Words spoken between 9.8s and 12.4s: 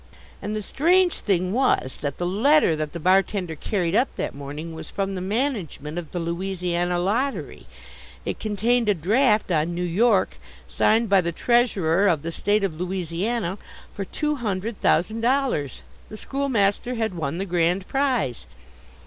York, signed by the treasurer of the